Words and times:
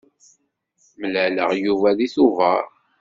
Mlaleɣ 0.99 1.49
Yuba 1.63 1.89
deg 1.97 2.11
tubeṛ. 2.13 2.63